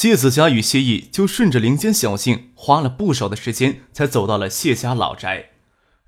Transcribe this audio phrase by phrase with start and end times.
[0.00, 5.50] 谢子佳与谢毅就顺着林间小径，花了不少的时间才走到了谢家老宅。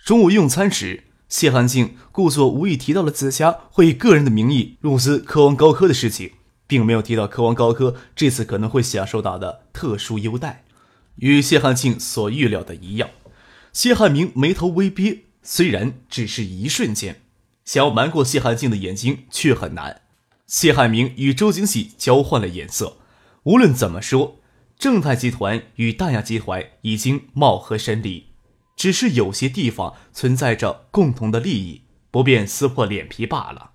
[0.04, 6.34] 中午用餐时，谢汉静故作无意提到了子佳会以个人的名义入资科王高科的事情，
[6.68, 10.62] 并没有提到科王高科这次可能会享受到的特殊优待。
[11.16, 13.10] 与谢汉庆所预料的一样，
[13.72, 17.22] 谢汉明眉头微憋，虽然只是一瞬间，
[17.64, 20.02] 想要瞒过谢汉静的眼睛却很难。
[20.46, 22.98] 谢汉明与周景喜交换了眼色。
[23.44, 24.38] 无论怎么说，
[24.78, 28.26] 正泰集团与大亚集团已经貌合神离，
[28.76, 33.72] 只是有些地方存在着共同的利益，不便撕破脸皮罢了。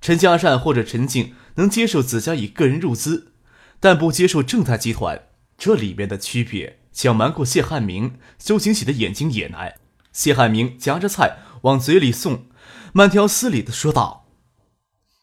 [0.00, 3.32] 陈嘉善或者陈静能接受子家以个人入资，
[3.78, 9.74] 但不接受正泰集团，这里面的区别，想瞒过谢汉明、周景喜的眼睛也难。
[10.12, 12.46] 谢汉明夹着菜往嘴里送，
[12.92, 14.26] 慢条斯理的说道：“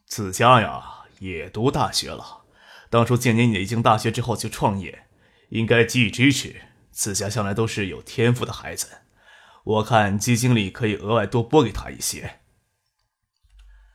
[0.08, 0.84] 子家呀，
[1.20, 2.42] 也读大学了。”
[2.94, 5.08] 当初建宁你已经大学之后就创业，
[5.49, 6.61] 应该给予支持。
[6.91, 8.88] 子家向来都是有天赋的孩子，
[9.63, 12.41] 我看基金里可以额外多拨给他一些。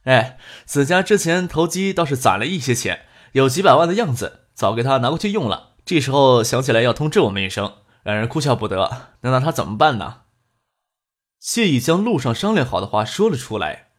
[0.03, 5.77] 哎，子家之前投机倒是攒了一些钱，有几百万的样子，早给他拿过去用了。
[5.85, 9.13] 这时候想起来要通知我们一声，让人哭笑不得。
[9.21, 10.23] 能拿他怎么办呢？
[11.39, 13.91] 谢意将路上商量好的话说了出来。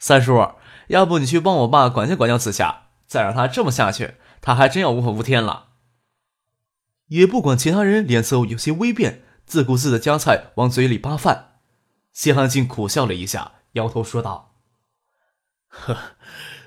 [0.00, 0.54] 三叔，
[0.88, 2.85] 要不你去帮我爸管教管教子夏。
[3.06, 5.68] 再让他这么下去，他还真要无法无天了。
[7.06, 11.60] 也不管其他人脸色有些微变，自顾自的夹菜往嘴里扒饭。
[12.12, 14.56] 谢汉静苦笑了一下，摇头说道
[15.68, 16.16] ：“呵，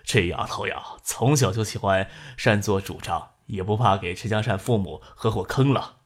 [0.04, 5.98] 这丫头呀，从小就喜欢擅作主张，也不怕给陈家善父母合伙坑了。”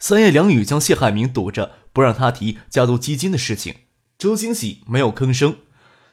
[0.00, 3.82] 三言两语将谢汉明堵着，不让他提家族基金的事情。
[4.18, 5.58] 周惊喜没有吭声。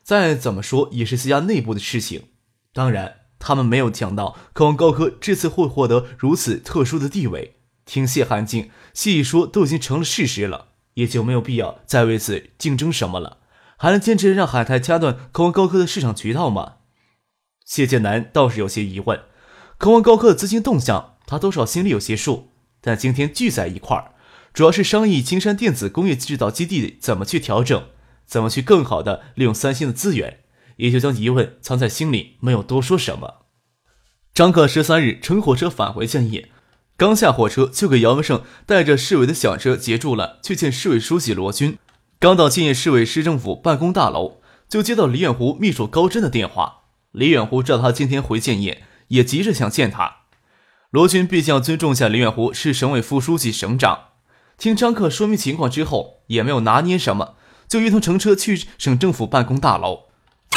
[0.03, 2.23] 再怎么说也是自家内部的事情，
[2.73, 7.55] 当然他们没有想到科王高科这次会获得如此特殊的地位。
[7.85, 13.39] 听谢寒静细一说，都已经成了事实了，也就没有必要再为此竞争什么了。
[13.77, 16.75] 还能坚持让海泰掐断科王高科的市场渠道吗？
[17.65, 19.21] 谢剑南倒是有些疑问。
[19.77, 22.49] 科王高科的资金动向，他多少心里有些数。
[22.79, 24.13] 但今天聚在一块儿，
[24.53, 27.83] 主要是商议金山电子工业制造基地怎么去调整。
[28.31, 30.39] 怎么去更好的利用三星的资源，
[30.77, 33.41] 也就将疑问藏在心里，没有多说什么。
[34.33, 36.49] 张克十三日乘火车返回建业，
[36.95, 41.77] 刚下火车就给姚文胜带着市委的小车截住了，去见市委书记罗军。
[42.19, 44.39] 刚到建业市委市政府办公大楼，
[44.69, 46.83] 就接到李远湖秘书高真的电话。
[47.11, 50.19] 李远湖知道他今天回建业，也急着想见他。
[50.89, 54.05] 罗军毕竟要尊重下李远湖是省委副书记、省长。
[54.57, 57.35] 听张克说明情况之后，也没有拿捏什么。
[57.71, 60.07] 就一同乘车去省政府办公大楼，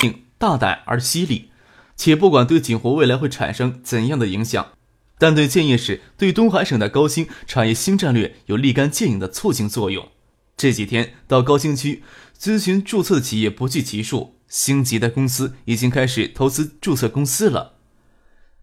[0.01, 1.53] 并大胆而犀利，
[1.95, 4.73] 且不管对景湖未来会产生怎样的影响，
[5.17, 10.09] 但对建业市、对东海省的高新产业新战略有立竿见影的促进作用。
[10.57, 12.03] 这几天到高新区
[12.37, 17.75] 咨询注册的企业不计其数，星级的公司已经开始投资注册公司了。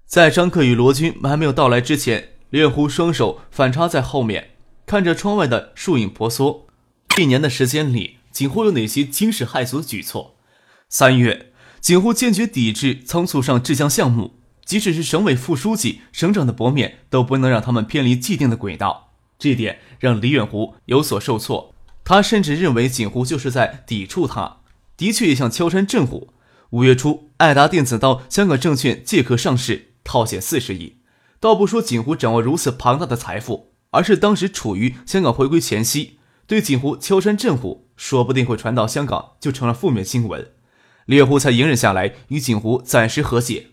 [0.05, 4.49] 在张克与罗军还没有到来之前，猎狐双手反插在后面，
[4.85, 6.67] 看着窗外的树影婆娑。
[7.17, 8.17] 一年的时间里。
[8.31, 10.37] 锦湖有哪些惊世骇俗的举措？
[10.89, 19.13] 三月，锦湖坚决抵制仓促上制浆项目，即使是省委副书记、省长的薄面，都不能让他们偏离既定的轨道。
[19.37, 24.57] 这点让李远湖有所受挫，他甚至认为锦湖就是在抵触他。
[24.95, 26.33] 的确也像敲山震虎。
[26.71, 30.97] 五月初，爱达电子到香港证券借壳上市，套现四十亿。
[31.39, 36.19] 倒不说锦湖掌握如此庞大的财富，而是当时处于香港回归前夕。
[36.45, 40.49] 对锦湖敲山震虎，说不定会传到香港，就成了负面新闻。
[41.05, 43.67] 猎户才隐忍下来，与锦湖暂时和解。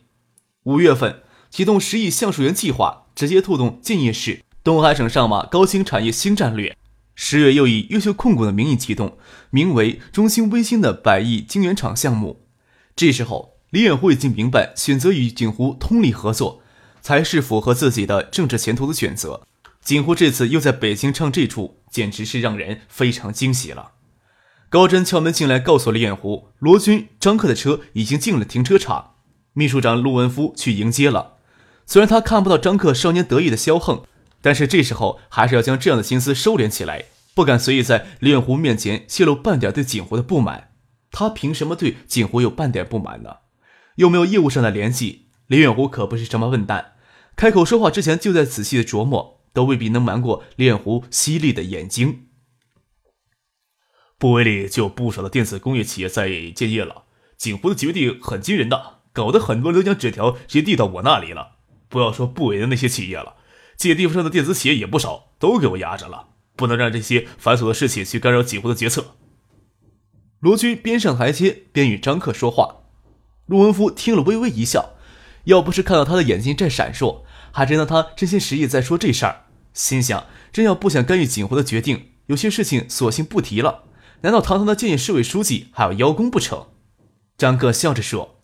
[0.65, 6.77] 五月份启动十亿橡树园计划，直接推动建业市、东海省上马高新产业新战略。
[7.15, 9.17] 十月又以优秀控股的名义启动
[9.49, 12.45] 名为中兴微星的百亿晶圆厂项目。
[12.95, 16.61] 这时候，李远湖已经明白，选择与锦湖通力合作，
[17.01, 19.47] 才是符合自己的政治前途的选择。
[19.83, 23.93] 锦湖这次又在北京唱这出，简直是让人非常惊喜了。
[24.70, 29.15] 高真敲门进来，告诉李远湖，罗军、张克的车已经进了停车场，
[29.55, 31.37] 秘书长陆文夫去迎接了。
[31.87, 34.03] 虽然他看不到张克少年得意的骄横，
[34.43, 40.73] 但是这时候还是要将这样的心思收敛起来，不敢随意在李远湖面前泄露半点对景湖的不满。
[41.11, 43.37] 他凭什么对景湖有半点不满呢？
[43.97, 45.29] 又没有业务上的联系。
[45.47, 46.93] 李远湖可不是什么笨蛋，
[47.35, 52.26] 开口说话之前就在仔细的琢磨，都未必能瞒过李远湖犀利的眼睛。
[54.19, 57.05] 部委里就有不少的电子工业企业在建业了，
[57.37, 61.53] 景湖的决定很惊人的，搞得很多人都将纸条直接递到我那里了。
[61.88, 63.37] 不要说部委的那些企业了，
[63.76, 69.15] 这些地方上的电子企业也不少，都给我压着了，不能让这些繁琐的事情去干扰景湖的决策。
[70.41, 72.79] 罗军边上台阶边与张克说话，
[73.47, 74.97] 陆文夫听了微微一笑，
[75.44, 77.23] 要不是看到他的眼睛在闪烁，
[77.53, 79.44] 还真当他真心实意在说这事儿。
[79.73, 83.85] 心想，真要不想干预景湖的决定，有些事情索性不提了。
[84.23, 86.67] 难道堂堂的建业市委书记还要邀功不成？
[87.37, 88.41] 张克笑着说：“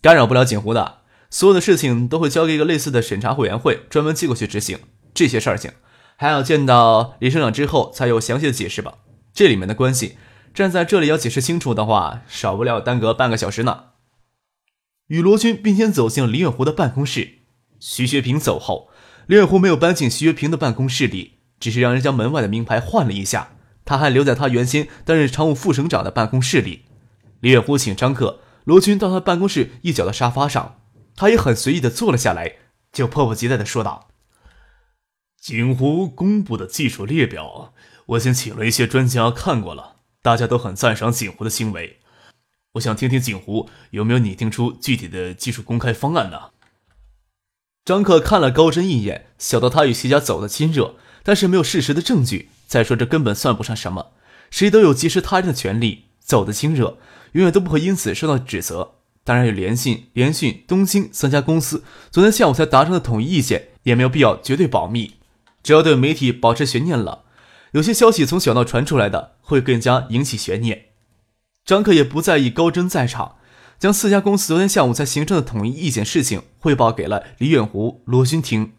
[0.00, 4.78] 干扰不了锦湖的，所有的事情都会交给一个类似的审查委员会专门寄过去执行。
[5.12, 5.72] 这些事情
[6.16, 8.98] 还要见到李省长之后才有详细的解释吧？
[9.32, 10.18] 这里面的关系。”
[10.54, 13.86] 站在这里要解释清楚的话，少不了耽搁半个小时呢。
[15.08, 17.38] 与罗军并肩走进了李远湖的办公室。
[17.80, 18.88] 徐学平走后，
[19.26, 23.53] 李远湖没有搬进徐学平的办公室里，只是让人将门外的名牌换了一下。
[23.84, 26.84] 他还留在他原先担任常务副省长的办公室里。
[27.40, 30.80] 李远湖请张克、罗军到他办公室一角的沙发上，
[31.14, 32.56] 他也很随意的坐了下来，
[32.92, 34.08] 就迫不及待的说道
[35.40, 37.74] ：“景湖公布的技术列表，
[38.06, 42.00] 我先请了一些专家看过了。”大家都很赞赏景湖的行为，
[42.72, 46.52] 我想听听景湖有没有拟定出具体的技术公开方案呢？
[47.84, 52.48] 张克看了高真一眼，晓得他与谢家走得亲热，但是没有事实的证据。
[52.74, 54.10] 再说这根本算不上什么，
[54.50, 56.98] 谁都有结识他人的权利，走得亲热，
[57.30, 58.94] 永远都不会因此受到指责。
[59.22, 65.14] 当然，有联信、联讯、东兴三家公司昨天下午才达成的统一意见，也没有必要绝对保密，
[65.62, 67.22] 只要对媒体保持悬念了。
[67.70, 70.86] 有些消息从小道传出来的，会更加引起悬念。
[71.64, 73.36] 张克也不在意高真在场，
[73.78, 78.72] 将四家公司昨天下午才形成的统一意见事情汇报给了李远湖、罗勋听。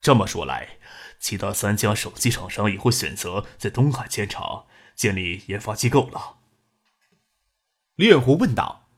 [0.00, 0.79] 这么说来，
[1.20, 4.64] 其他三家手机厂商也会选择在东海建厂，
[4.96, 6.38] 建立研发机构了。
[7.94, 8.88] 李远湖问道：“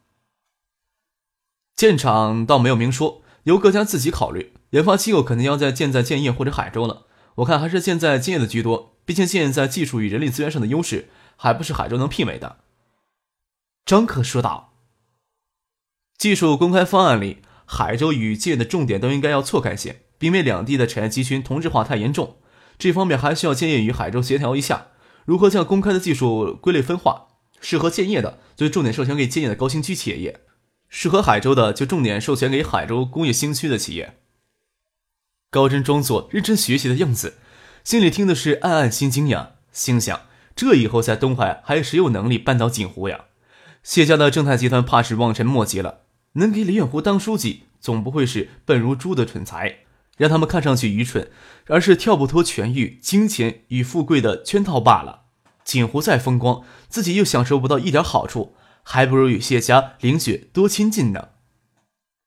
[1.76, 4.54] 建厂倒没有明说，由各家自己考虑。
[4.70, 12.58] 研发机构肯定要在建在建业或者海州了。”我看还是建在建业的居多，毕竟建业在技术与人力资源上的优势，还不是海州能媲美的。
[13.86, 14.74] 张克说道
[16.18, 22.36] ：“技术公开方案里，海州与建业的重点都应该要错开些，因为两地的产业集群同质化太严重，
[22.78, 24.86] 这方面还需要建业与海州协调一下，
[25.24, 27.26] 如何将公开的技术归类分化，
[27.60, 30.40] 适合建业的就重点授权给建业的高新区企业，业
[30.88, 34.18] 适合海州的就重点授权给海州工业新区的企业。”
[35.50, 37.34] 高真装作认真学习的样子，
[37.82, 40.22] 心里听的是暗暗心惊呀，心想：
[40.54, 43.24] 这以后在东海还有谁有能力扳倒锦湖呀？
[43.82, 46.02] 谢家的正泰集团怕是望尘莫及了。
[46.34, 49.80] 能给李远湖当书记，总不会是笨如猪的蠢材，
[50.16, 51.30] 让他们看上去愚蠢，
[51.66, 55.22] 而是跳不脱权欲、金钱与富贵的圈套罢了。
[55.64, 61.28] 锦湖再风光，自己又享受不到一点好处，还不如与谢家、林雪多亲近呢。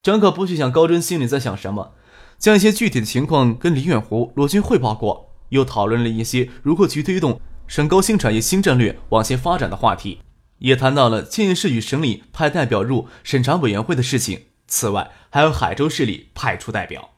[0.02, 1.94] 张可不去想高真心里在想什么。
[2.38, 10.20] 将一些具体的情况跟李远湖、罗军汇报过，又讨论了一些如何去推动省高新产业新战略往前发展的话题，
[10.60, 14.48] 也谈到了建业市与省里派代表入审查委员会的事情。
[14.68, 17.15] 此外，还有海州市里派出代表。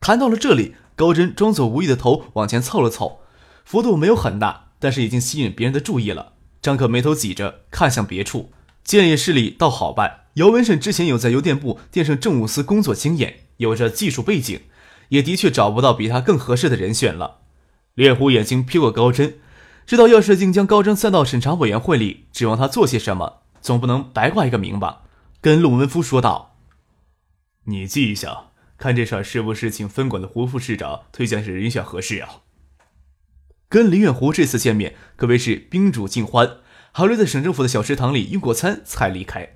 [0.00, 3.20] 谈到了这里，高真装作无意的头往前凑了凑，
[3.64, 6.32] 幅度没有很大，但是已经吸引别人的注意了。
[6.62, 8.50] 张可眉头挤着，看向别处。
[8.82, 13.40] 建业市里倒好办，姚文胜之前有在邮电部电声政务司工作经验。
[13.58, 14.62] 有着技术背景，
[15.10, 17.40] 也的确找不到比他更合适的人选了。
[17.94, 19.38] 猎狐眼睛瞥过高真，
[19.84, 25.02] 知道要是竟将高真塞到审查委员会里，指望他做些什么，总不能白挂一个名吧？
[25.42, 26.56] 跟陆文夫说道
[27.64, 28.46] ：“你记一下，
[28.80, 32.40] 看这事儿是不是请分管的胡副市长推荐是人选合适啊？”
[33.68, 36.56] 跟林远湖这次见面可谓是宾主尽欢，
[36.90, 39.48] 还留在省政府的小食堂里用过餐才离开。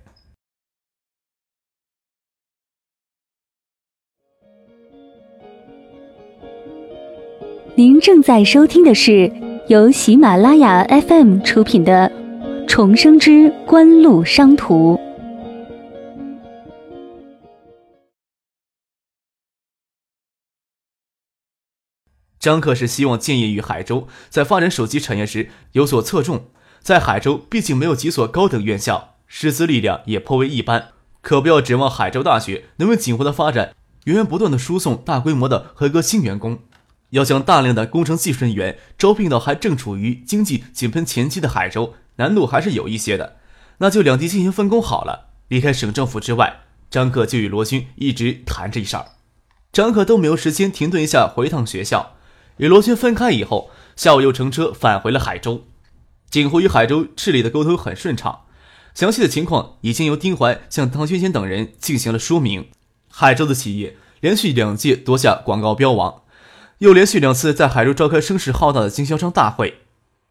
[7.76, 9.33] 您正在收听的是
[9.66, 12.09] 由喜马拉雅 FM 出品的
[12.69, 14.95] 《重生之官路商途》。
[22.45, 26.51] 张克是希望建业与海州在发展手机产业时有所侧重。
[26.83, 30.89] 在海州，毕竟没有几所高等院校，师资力量也颇为一般，
[31.23, 33.75] 可不要指望海州大学能为锦湖的发展
[34.05, 36.59] 源源不断的输送大规模的合格新员工。
[37.13, 43.37] 要将大量的工程技术人员招聘到还正处于经济井喷前期的海州，难度还是有一些的。
[43.79, 45.31] 那就两地进行分工好了。
[45.49, 46.61] 离开省政府之外，
[46.91, 49.07] 张克就与罗军一直谈这事儿。
[49.73, 52.13] 张克都没有时间停顿一下回趟学校。
[52.58, 55.64] 与罗军分开以后，下午又乘车返回了海州。
[56.30, 58.40] 锦湖与海州市里的沟通很顺畅，
[58.94, 62.68] 详细的情况已经由丁怀向唐学谦等人进行了说明。
[63.11, 66.23] 海州的企业连续两届夺下广告标王。
[66.78, 69.78] 又连续两次在海州召开声势浩大的经销商大会。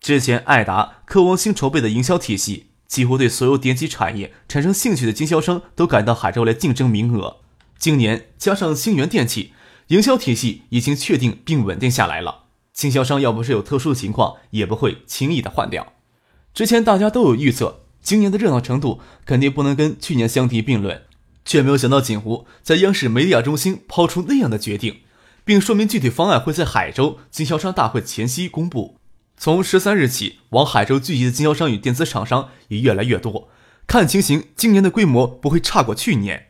[0.01, 7.37] 之前爱达、科王新筹备的营销体系，几乎对所有电机产业产生兴趣的经销商都赶到海州来竞争名额。
[7.77, 9.53] 今年加上星源电器，
[9.87, 12.45] 营销体系已经确定并稳定下来了。
[12.73, 15.93] 经销商要不是有特殊的情况，也不会轻易的换掉。
[16.53, 21.03] 之前大家都有预测，今年的热闹程度肯定不能跟去年相提并论，
[21.45, 25.01] 却没有想到锦湖在央视梅利亚中心抛出那样的决定。
[25.45, 28.97] 并说明具体方案会在海州经销商大会前夕公布。
[29.37, 33.49] 从十三日起，往海州聚集的经销商与电子厂商也越来越多。
[33.85, 36.47] 看情形，今年的规模不会差过去年。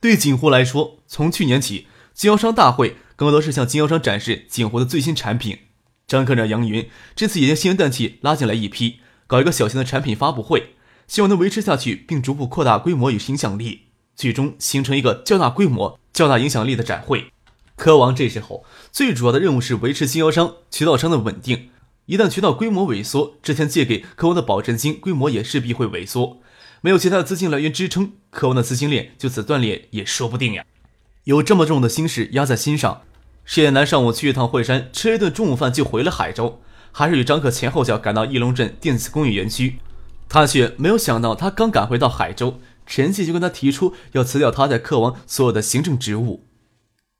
[0.00, 5.58] 对锦湖来说，从去年起，经销商大会更多是向经销商展示锦湖的最新产品。
[6.06, 10.74] 张科长杨云这次也将新源电器拉进来一批，搞一个小型的产品发布会，
[11.08, 17.32] 希望能维持下去，并逐步扩大规模与影响力，最终形成一个较大规模、较大影响力的展会。
[17.74, 21.70] 科王这时候最主要的任务是维持经销商、渠道商的稳定。
[22.06, 26.40] 一旦渠道规模萎缩，之前借给科王的保证金规模也势必会萎缩。
[26.82, 30.64] 没有其他的资金来源支撑，科王的资金链就此断裂也说不定呀。
[31.24, 33.02] 有这么重的心事压在心上，
[33.46, 36.60] 谢艳南上午去一趟惠山，吃一顿中午饭就回了海州，
[36.92, 39.78] 还是与张可前后脚赶到翼龙镇电子工业园区。
[40.28, 46.46] 他却没有想到，他刚赶回到海州，陈记就跟他提出要辞掉他在客王所有的行政职务。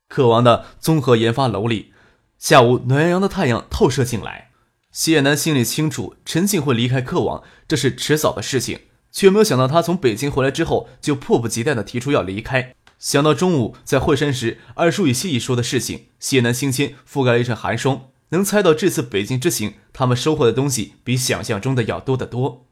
[0.08, 1.92] 克王的综合研发楼里，
[2.38, 4.50] 下午暖洋洋的太阳透射进来。
[4.92, 8.80] 谢南心里清楚，陈静会离开克王，这是迟早的事情，
[9.10, 12.74] 却没有想到他从北京回来之后就迫不及待地提出要离开。
[13.04, 18.06] 想到中午在惠山时二叔与谢意说的事情，谢南心间覆盖了一阵寒霜。
[18.30, 22.66] 能猜到这次北京之行，他们收获的东西比想象中的要多得多。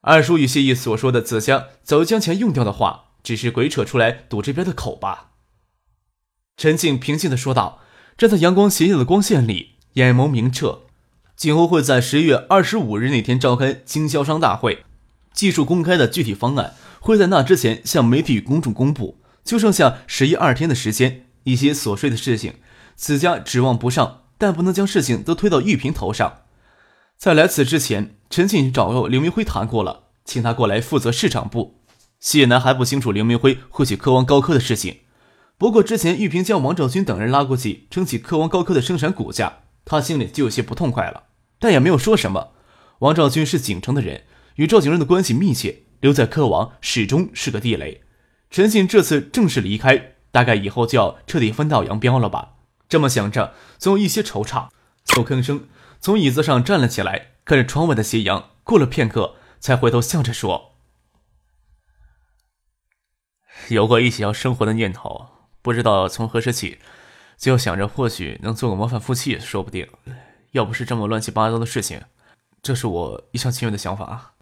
[0.00, 5.30] 二叔与谢意所说的子家早就将钱用掉的话，只是鬼扯出来堵这边的口吧。
[6.56, 7.78] 陈静平静地说道
[8.18, 10.80] ：“站在阳光斜映的光线里，眼眸明澈。
[11.36, 14.84] 今后会在十一月二十五日那天召开经销商大会，
[15.32, 19.20] 技术公开的具体方案会在那之前向媒体与公众公布。
[19.46, 22.54] 就剩下十一二天的时间，一些琐碎的事情，
[22.96, 26.40] 此家指望不上，但不能将事情都推到玉萍头上。
[27.16, 31.80] 在来此之前，陈静找过刘明辉谈过了，请他过来负责市场部。
[32.18, 34.98] 谢楠还不清楚刘明辉会去科王高科的事情。”
[35.58, 42.48] 不过之前玉萍将王兆军等人拉过去撑起科王高科的生产骨架，他心里就有些不痛快了，但也没有说什么。
[42.98, 44.24] 王兆军是锦城的人，
[44.56, 48.02] 与赵景润的关系密切，留在科王始终是个地雷。
[48.50, 52.54] 陈信这次正式离开，大概以后就要彻底分道扬镳了吧？
[52.88, 54.68] 这么想着，总有一些惆怅，
[55.04, 55.68] 就吭声
[56.00, 60.76] 从椅子上站了起来，看着窗外的斜阳，过了片刻，才回头笑着说
[63.68, 65.28] ：“有过一起要生活的念头。”
[65.60, 66.78] 不知道从何时起，
[67.36, 69.88] 就想着或许能做个模范夫妻也说不定。
[70.52, 72.02] 要不是这么乱七八糟的事情，
[72.62, 74.34] 这是我一厢情愿的想法。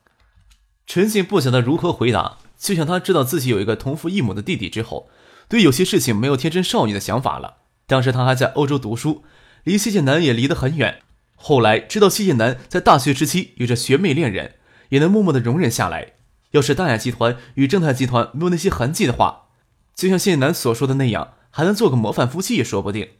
[0.86, 5.10] 陈信不晓得如何回答，就像他知道自己有一个同父异母的弟弟之后，
[5.50, 7.56] 对有些事情没有天真少女的想法了。
[7.86, 9.22] 当时他还在欧洲读书，
[9.64, 11.02] 离谢剑南也离得很远。
[11.34, 14.54] 后来知道谢剑南在大学时期与着学妹恋人，
[14.88, 16.12] 也能默默的容忍下来。
[16.52, 19.48] 要是大雅集团与正泰集团没有那些痕迹的话，
[19.94, 23.10] 就像谢南所说的那样，还能做个模范夫妻也说不定。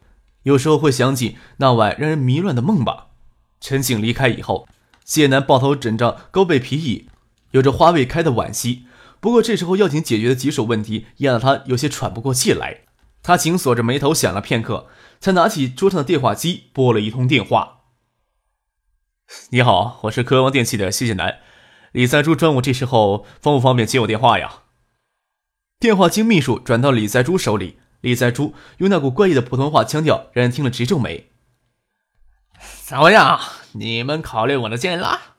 [0.44, 3.08] 有时候会想起那晚让人迷乱的梦吧。
[3.60, 4.66] 陈静离开以后，
[5.04, 7.08] 谢南抱头枕着高背皮椅，
[7.50, 8.86] 有着花未开的惋惜。
[9.24, 12.80] 不过这时候要紧解决的棘手问题，压得他有些喘不过气来。
[13.22, 14.86] 他紧锁着眉头想了片刻，
[15.18, 17.84] 才拿起桌上的电话机拨了一通电话。
[19.48, 21.38] 你好，我是科王电器的谢谢南，
[21.92, 24.64] 李在珠中午这时候方不方便接我电话呀？
[25.80, 31.30] 电话经秘书转到李在珠手里，李在珠用那股怪异的普通话腔调，让人听了直皱眉。
[32.82, 33.40] 怎么样？
[33.72, 35.33] 你们考虑我的建议了？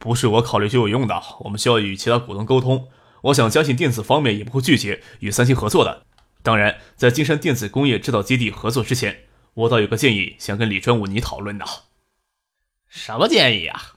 [0.00, 2.88] 不是我考虑就有用的，我们需要与其他股东沟通。
[3.24, 6.06] 我想，嘉信电子方面也不会拒绝与三星合作的。
[6.42, 11.66] 当然，在金山电子工业制造基地合作之前，我倒有个建议想跟李专武你讨论的。
[12.88, 13.92] 什么建议啊？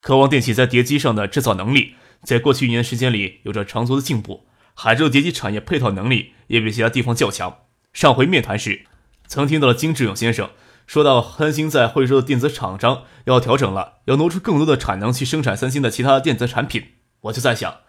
[0.00, 1.96] 科王电器在碟机上的制造能力。
[2.22, 7.58] 在过去一年时间里有着长足的进步，海州叠机产业配套能力也比其他地方较强。
[7.92, 8.86] 上回面谈时，
[9.26, 10.50] 曾听到了金志勇先生
[10.88, 16.94] 说到三星在惠州的电子厂商要调整了，要挪出更多的产能去生产三星的其他电子产品。
[17.20, 17.80] 我就在想，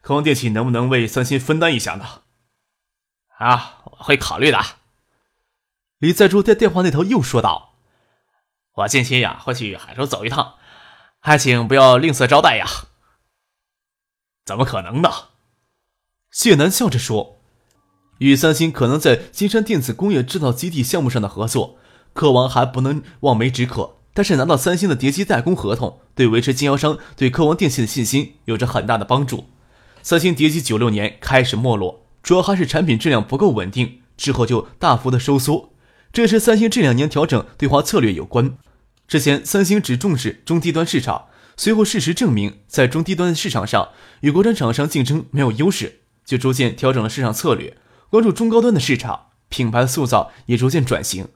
[0.00, 2.22] 科王电器能不能为三星分担一下呢？
[3.38, 4.58] 啊，我会考虑的。
[5.98, 7.76] 李在柱在电话那头又说道
[8.74, 10.54] ：“我近期呀会去海州走一趟，
[11.20, 12.66] 还请不要吝啬招待呀。”
[14.44, 15.10] 怎么可能呢？
[16.32, 17.38] 谢楠笑着说
[18.18, 21.78] ：“与三星可能在金山电子工业制造基地项目上的合作，
[22.18, 23.94] 科王还不能望梅止渴。
[24.12, 29.44] 但是拿到三星的叠机代工合同，对维持经销商对科王电器的信心有着很大的帮助。
[30.02, 35.70] 三星叠机九六年开始没落，主要还是产品质量不够稳定，之后就大幅的收缩。”
[36.12, 38.56] 这是三星这两年调整对华策略有关。
[39.06, 43.90] 之前三星只重视中低端市场，随后事实证明，在中低端市场上
[44.22, 47.76] 与国产厂商竞争没有优势，就逐渐调整了市场策略，
[48.10, 51.28] 关注中高端的市场，品牌塑造也逐渐转型。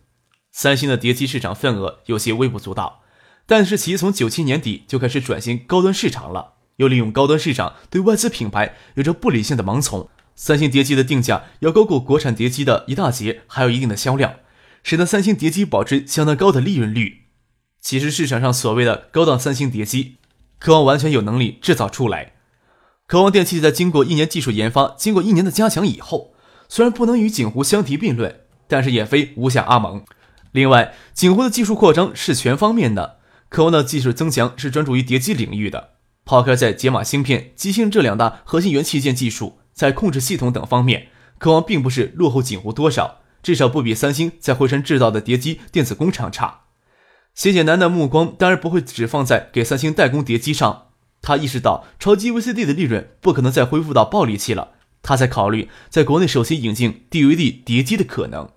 [0.53, 3.01] 三星的叠机市场份额有些微不足道，
[3.47, 10.09] 但是其从九七年底就开始转型高端市场了，又利用高端市场对外资品牌有着不理性的盲从。
[10.37, 14.37] 三星叠机的定价要高过国产叠机的一大截，还有一定的销量。
[14.83, 17.27] 使得三星叠机保持相当高的利润率。
[17.81, 20.17] 其实市场上所谓的高档三星叠机，
[20.59, 22.33] 科王完全有能力制造出来。
[23.07, 26.35] 科王电器在经过一年技术研发、经过一年的加强以后，
[26.69, 30.05] 虽然不能与景湖相提并论，但是也非无下阿蒙。
[30.53, 33.19] 另外，景湖的技术扩张是全方面的，
[33.49, 35.91] 科王的技术增强是专注于叠机领域的。
[36.25, 43.19] 抛开在解码芯片、机芯这两大核心元器件技术，在控制系统等方面，科王并不是落后景湖多少。
[43.43, 46.61] 至少不比三星在惠山制造的叠机电子工厂差。
[47.35, 50.91] 谢简南的目光当然不会只放在给三星代工叠机上，
[51.21, 58.49] 他意识到超级 VCD 的利润不可能再恢复到暴利期了，他在考虑在国内首先引进 DVD 叠机的可能。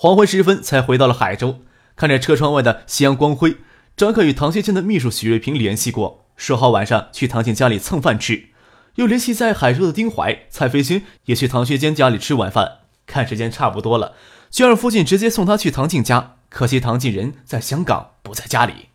[0.00, 1.58] 黄昏时分才回到了海州，
[1.96, 3.56] 看着车窗外的夕阳光辉，
[3.96, 8.50] 张克与唐学谦的秘书许瑞平联系过，说好晚上去唐静家里蹭饭吃，
[8.94, 12.82] 又联系在海州的丁怀、蔡飞军也去唐学谦家里吃晚饭。
[13.06, 14.14] 看时间差不多了，
[14.48, 16.36] 就让父亲直接送他去唐静家。
[16.48, 18.87] 可惜唐静人在香港，不在家里。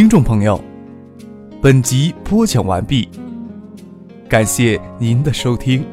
[0.00, 0.58] 听众朋友，
[1.60, 3.06] 本集播讲完毕，
[4.30, 5.84] 感谢您的收听。